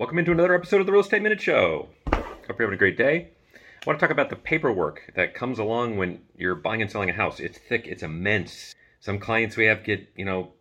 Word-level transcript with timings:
Welcome 0.00 0.18
into 0.18 0.32
another 0.32 0.54
episode 0.54 0.80
of 0.80 0.86
the 0.86 0.92
Real 0.92 1.02
Estate 1.02 1.20
Minute 1.20 1.42
Show. 1.42 1.90
Hope 2.10 2.24
you're 2.48 2.54
having 2.66 2.72
a 2.72 2.78
great 2.78 2.96
day. 2.96 3.28
I 3.54 3.58
want 3.86 4.00
to 4.00 4.02
talk 4.02 4.10
about 4.10 4.30
the 4.30 4.34
paperwork 4.34 5.12
that 5.14 5.34
comes 5.34 5.58
along 5.58 5.98
when 5.98 6.22
you're 6.34 6.54
buying 6.54 6.80
and 6.80 6.90
selling 6.90 7.10
a 7.10 7.12
house. 7.12 7.38
It's 7.38 7.58
thick, 7.58 7.86
it's 7.86 8.02
immense. 8.02 8.74
Some 9.00 9.18
clients 9.18 9.58
we 9.58 9.66
have 9.66 9.84
get, 9.84 10.08
you 10.16 10.24
know, 10.24 10.54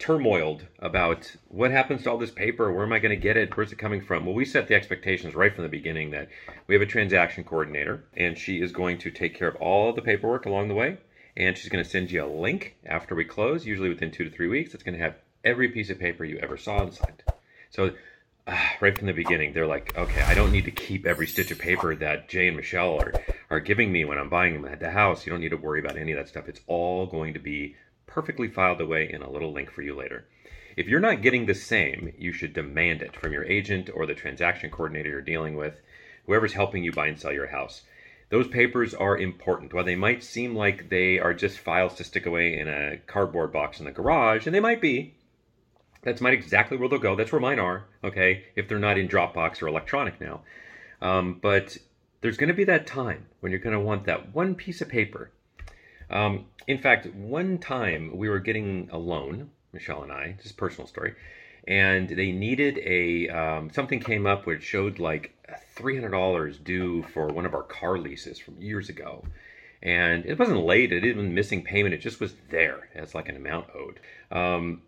turmoiled 0.00 0.66
about 0.80 1.36
what 1.46 1.70
happens 1.70 2.02
to 2.02 2.10
all 2.10 2.18
this 2.18 2.32
paper, 2.32 2.72
where 2.72 2.84
am 2.84 2.92
I 2.92 2.98
going 2.98 3.14
to 3.14 3.16
get 3.16 3.36
it, 3.36 3.56
where's 3.56 3.70
it 3.70 3.78
coming 3.78 4.00
from? 4.00 4.26
Well, 4.26 4.34
we 4.34 4.44
set 4.44 4.66
the 4.66 4.74
expectations 4.74 5.36
right 5.36 5.54
from 5.54 5.62
the 5.62 5.70
beginning 5.70 6.10
that 6.10 6.28
we 6.66 6.74
have 6.74 6.82
a 6.82 6.86
transaction 6.86 7.44
coordinator 7.44 8.06
and 8.16 8.36
she 8.36 8.60
is 8.60 8.72
going 8.72 8.98
to 8.98 9.10
take 9.12 9.38
care 9.38 9.46
of 9.46 9.54
all 9.62 9.92
the 9.92 10.02
paperwork 10.02 10.46
along 10.46 10.66
the 10.66 10.74
way 10.74 10.96
and 11.36 11.56
she's 11.56 11.70
going 11.70 11.84
to 11.84 11.88
send 11.88 12.10
you 12.10 12.24
a 12.24 12.26
link 12.26 12.74
after 12.84 13.14
we 13.14 13.24
close, 13.24 13.64
usually 13.64 13.88
within 13.88 14.10
2 14.10 14.24
to 14.24 14.30
3 14.30 14.48
weeks. 14.48 14.74
It's 14.74 14.82
going 14.82 14.98
to 14.98 15.04
have 15.04 15.14
every 15.44 15.68
piece 15.68 15.90
of 15.90 16.00
paper 16.00 16.24
you 16.24 16.38
ever 16.38 16.56
saw 16.56 16.90
signed. 16.90 17.22
So 17.70 17.92
right 18.80 18.96
from 18.96 19.06
the 19.06 19.12
beginning, 19.12 19.52
they're 19.52 19.66
like, 19.66 19.96
okay, 19.96 20.22
I 20.22 20.34
don't 20.34 20.52
need 20.52 20.66
to 20.66 20.70
keep 20.70 21.06
every 21.06 21.26
stitch 21.26 21.50
of 21.50 21.58
paper 21.58 21.94
that 21.96 22.28
Jay 22.28 22.48
and 22.48 22.56
Michelle 22.56 23.00
are, 23.00 23.12
are 23.50 23.60
giving 23.60 23.90
me 23.90 24.04
when 24.04 24.18
I'm 24.18 24.28
buying 24.28 24.54
them 24.54 24.70
at 24.70 24.80
the 24.80 24.90
house. 24.90 25.24
You 25.24 25.30
don't 25.30 25.40
need 25.40 25.50
to 25.50 25.56
worry 25.56 25.80
about 25.80 25.96
any 25.96 26.12
of 26.12 26.18
that 26.18 26.28
stuff. 26.28 26.48
It's 26.48 26.60
all 26.66 27.06
going 27.06 27.34
to 27.34 27.40
be 27.40 27.76
perfectly 28.06 28.48
filed 28.48 28.80
away 28.80 29.10
in 29.10 29.22
a 29.22 29.30
little 29.30 29.52
link 29.52 29.70
for 29.70 29.82
you 29.82 29.94
later. 29.94 30.26
If 30.76 30.88
you're 30.88 31.00
not 31.00 31.22
getting 31.22 31.46
the 31.46 31.54
same, 31.54 32.12
you 32.18 32.32
should 32.32 32.52
demand 32.52 33.00
it 33.00 33.16
from 33.16 33.32
your 33.32 33.44
agent 33.44 33.88
or 33.94 34.06
the 34.06 34.14
transaction 34.14 34.70
coordinator 34.70 35.08
you're 35.08 35.22
dealing 35.22 35.56
with, 35.56 35.80
whoever's 36.26 36.52
helping 36.52 36.84
you 36.84 36.92
buy 36.92 37.06
and 37.06 37.18
sell 37.18 37.32
your 37.32 37.46
house. 37.46 37.82
Those 38.28 38.48
papers 38.48 38.92
are 38.92 39.16
important. 39.16 39.72
While 39.72 39.84
they 39.84 39.96
might 39.96 40.24
seem 40.24 40.54
like 40.54 40.88
they 40.90 41.18
are 41.18 41.32
just 41.32 41.58
files 41.58 41.94
to 41.94 42.04
stick 42.04 42.26
away 42.26 42.58
in 42.58 42.68
a 42.68 42.98
cardboard 43.06 43.52
box 43.52 43.78
in 43.78 43.86
the 43.86 43.92
garage, 43.92 44.46
and 44.46 44.54
they 44.54 44.60
might 44.60 44.80
be, 44.80 45.14
that's 46.04 46.20
not 46.20 46.32
exactly 46.32 46.76
where 46.76 46.88
they'll 46.88 46.98
go. 46.98 47.16
That's 47.16 47.32
where 47.32 47.40
mine 47.40 47.58
are, 47.58 47.84
okay, 48.02 48.44
if 48.56 48.68
they're 48.68 48.78
not 48.78 48.98
in 48.98 49.08
Dropbox 49.08 49.62
or 49.62 49.68
electronic 49.68 50.20
now. 50.20 50.42
Um, 51.00 51.38
but 51.40 51.76
there's 52.20 52.36
going 52.36 52.48
to 52.48 52.54
be 52.54 52.64
that 52.64 52.86
time 52.86 53.26
when 53.40 53.50
you're 53.50 53.60
going 53.60 53.74
to 53.74 53.80
want 53.80 54.04
that 54.04 54.34
one 54.34 54.54
piece 54.54 54.80
of 54.80 54.88
paper. 54.88 55.30
Um, 56.10 56.46
in 56.66 56.78
fact, 56.78 57.06
one 57.14 57.58
time 57.58 58.16
we 58.16 58.28
were 58.28 58.38
getting 58.38 58.88
a 58.92 58.98
loan, 58.98 59.50
Michelle 59.72 60.02
and 60.02 60.12
I, 60.12 60.36
just 60.42 60.56
personal 60.56 60.86
story, 60.86 61.14
and 61.66 62.08
they 62.08 62.30
needed 62.30 62.78
a 62.84 63.28
um, 63.28 63.70
something 63.70 64.00
came 64.00 64.26
up 64.26 64.46
which 64.46 64.62
showed 64.62 64.98
like 64.98 65.34
$300 65.76 66.62
due 66.62 67.02
for 67.02 67.28
one 67.28 67.46
of 67.46 67.54
our 67.54 67.62
car 67.62 67.98
leases 67.98 68.38
from 68.38 68.60
years 68.60 68.88
ago. 68.88 69.24
And 69.82 70.24
it 70.24 70.38
wasn't 70.38 70.64
late, 70.64 70.92
it 70.92 71.00
didn't 71.00 71.34
missing 71.34 71.62
payment, 71.62 71.94
it 71.94 71.98
just 71.98 72.20
was 72.20 72.34
there 72.48 72.88
as 72.94 73.14
like 73.14 73.28
an 73.28 73.36
amount 73.36 73.68
owed. 73.74 74.00
Um, 74.30 74.82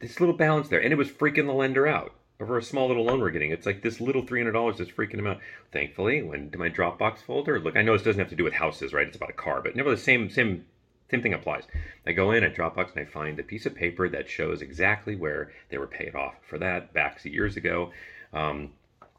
this 0.00 0.20
little 0.20 0.34
balance 0.34 0.68
there, 0.68 0.82
and 0.82 0.92
it 0.92 0.96
was 0.96 1.10
freaking 1.10 1.46
the 1.46 1.52
lender 1.52 1.86
out 1.86 2.14
over 2.40 2.56
a 2.56 2.62
small 2.62 2.88
little 2.88 3.04
loan 3.04 3.20
we're 3.20 3.30
getting. 3.30 3.52
It's 3.52 3.66
like 3.66 3.82
this 3.82 4.00
little 4.00 4.22
three 4.22 4.40
hundred 4.40 4.52
dollars 4.52 4.80
is 4.80 4.88
freaking 4.88 5.18
him 5.18 5.26
out. 5.26 5.40
Thankfully, 5.72 6.22
went 6.22 6.52
to 6.52 6.58
my 6.58 6.70
Dropbox 6.70 7.18
folder. 7.18 7.60
Look, 7.60 7.76
I 7.76 7.82
know 7.82 7.92
this 7.92 8.02
doesn't 8.02 8.20
have 8.20 8.30
to 8.30 8.36
do 8.36 8.44
with 8.44 8.54
houses, 8.54 8.92
right? 8.92 9.06
It's 9.06 9.16
about 9.16 9.30
a 9.30 9.34
car, 9.34 9.60
but 9.62 9.76
never 9.76 9.90
the 9.90 9.96
same 9.96 10.30
same 10.30 10.64
same 11.10 11.22
thing 11.22 11.34
applies. 11.34 11.64
I 12.06 12.12
go 12.12 12.30
in 12.30 12.44
at 12.44 12.54
Dropbox 12.54 12.96
and 12.96 13.00
I 13.00 13.10
find 13.10 13.38
a 13.38 13.42
piece 13.42 13.66
of 13.66 13.74
paper 13.74 14.08
that 14.08 14.28
shows 14.28 14.62
exactly 14.62 15.16
where 15.16 15.52
they 15.68 15.78
were 15.78 15.86
paid 15.86 16.14
off 16.14 16.34
for 16.42 16.58
that 16.58 16.92
back 16.92 17.24
years 17.24 17.56
ago. 17.56 17.90
Um, 18.32 18.70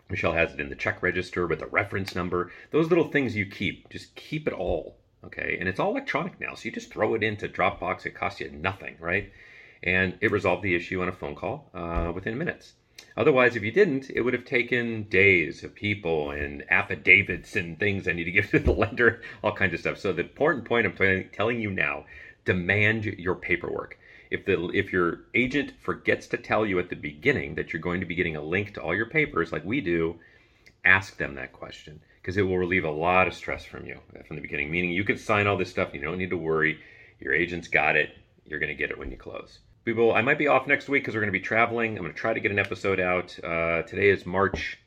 Michelle 0.09 0.33
has 0.33 0.53
it 0.53 0.59
in 0.59 0.69
the 0.69 0.75
check 0.75 1.01
register 1.01 1.47
with 1.47 1.61
a 1.61 1.67
reference 1.67 2.15
number. 2.15 2.51
Those 2.71 2.89
little 2.89 3.09
things 3.09 3.35
you 3.35 3.45
keep, 3.45 3.89
just 3.89 4.13
keep 4.15 4.47
it 4.47 4.53
all, 4.53 4.97
okay? 5.23 5.57
And 5.59 5.69
it's 5.69 5.79
all 5.79 5.91
electronic 5.91 6.39
now, 6.39 6.53
so 6.53 6.63
you 6.65 6.71
just 6.71 6.91
throw 6.91 7.13
it 7.15 7.23
into 7.23 7.47
Dropbox. 7.47 8.05
It 8.05 8.11
costs 8.11 8.41
you 8.41 8.51
nothing, 8.51 8.95
right? 8.99 9.31
And 9.83 10.17
it 10.21 10.31
resolved 10.31 10.63
the 10.63 10.75
issue 10.75 11.01
on 11.01 11.07
a 11.07 11.13
phone 11.13 11.35
call 11.35 11.69
uh, 11.73 12.11
within 12.13 12.37
minutes. 12.37 12.73
Otherwise, 13.17 13.55
if 13.55 13.63
you 13.63 13.71
didn't, 13.71 14.09
it 14.11 14.21
would 14.21 14.33
have 14.33 14.45
taken 14.45 15.03
days 15.03 15.63
of 15.63 15.75
people 15.75 16.31
and 16.31 16.63
affidavits 16.69 17.55
and 17.55 17.77
things 17.77 18.07
I 18.07 18.13
need 18.13 18.25
to 18.25 18.31
give 18.31 18.49
to 18.51 18.59
the 18.59 18.71
lender, 18.71 19.21
all 19.43 19.53
kinds 19.53 19.73
of 19.73 19.79
stuff. 19.79 19.97
So 19.97 20.13
the 20.13 20.21
important 20.21 20.65
point 20.65 20.85
I'm 20.85 21.29
telling 21.31 21.59
you 21.59 21.71
now: 21.71 22.05
demand 22.45 23.05
your 23.05 23.35
paperwork. 23.35 23.97
If 24.29 24.45
the 24.45 24.69
if 24.69 24.93
your 24.93 25.21
agent 25.33 25.73
forgets 25.81 26.27
to 26.27 26.37
tell 26.37 26.65
you 26.65 26.79
at 26.79 26.89
the 26.89 26.95
beginning 26.95 27.55
that 27.55 27.73
you're 27.73 27.81
going 27.81 27.99
to 27.99 28.05
be 28.05 28.15
getting 28.15 28.35
a 28.35 28.41
link 28.41 28.73
to 28.75 28.81
all 28.81 28.95
your 28.95 29.09
papers, 29.09 29.51
like 29.51 29.65
we 29.65 29.81
do, 29.81 30.19
ask 30.85 31.17
them 31.17 31.35
that 31.35 31.53
question 31.53 31.99
because 32.21 32.37
it 32.37 32.43
will 32.43 32.57
relieve 32.57 32.85
a 32.85 32.91
lot 32.91 33.27
of 33.27 33.33
stress 33.33 33.65
from 33.65 33.85
you 33.85 33.99
from 34.27 34.35
the 34.35 34.41
beginning. 34.41 34.69
Meaning, 34.69 34.91
you 34.91 35.03
can 35.03 35.17
sign 35.17 35.47
all 35.47 35.57
this 35.57 35.71
stuff, 35.71 35.93
you 35.93 36.01
don't 36.01 36.19
need 36.19 36.29
to 36.29 36.37
worry. 36.37 36.79
Your 37.19 37.33
agent's 37.33 37.67
got 37.67 37.95
it. 37.95 38.11
You're 38.45 38.59
going 38.59 38.69
to 38.69 38.75
get 38.75 38.89
it 38.89 38.97
when 38.97 39.11
you 39.11 39.17
close 39.17 39.59
we 39.85 39.93
will. 39.93 40.13
I 40.13 40.21
might 40.21 40.37
be 40.37 40.47
off 40.47 40.67
next 40.67 40.89
week 40.89 41.03
because 41.03 41.15
we're 41.15 41.21
going 41.21 41.33
to 41.33 41.39
be 41.39 41.43
traveling. 41.43 41.97
I'm 41.97 42.03
going 42.03 42.13
to 42.13 42.19
try 42.19 42.33
to 42.33 42.39
get 42.39 42.51
an 42.51 42.59
episode 42.59 42.99
out. 42.99 43.37
Uh, 43.43 43.81
today 43.83 44.09
is 44.09 44.25
March 44.25 44.77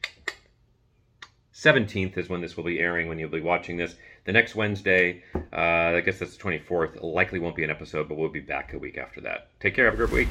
17th 1.54 2.16
is 2.18 2.28
when 2.28 2.40
this 2.40 2.56
will 2.56 2.64
be 2.64 2.78
airing. 2.78 3.08
When 3.08 3.18
you'll 3.18 3.30
be 3.30 3.40
watching 3.40 3.76
this, 3.76 3.96
the 4.24 4.32
next 4.32 4.54
Wednesday, 4.54 5.22
uh, 5.52 5.96
I 5.96 6.00
guess 6.00 6.18
that's 6.18 6.36
the 6.36 6.42
24th. 6.42 7.02
Likely 7.02 7.38
won't 7.38 7.56
be 7.56 7.64
an 7.64 7.70
episode, 7.70 8.08
but 8.08 8.16
we'll 8.16 8.28
be 8.28 8.40
back 8.40 8.72
a 8.72 8.78
week 8.78 8.98
after 8.98 9.20
that. 9.22 9.48
Take 9.60 9.74
care. 9.74 9.84
Have 9.86 9.94
a 9.94 9.96
great 9.96 10.12
week. 10.12 10.28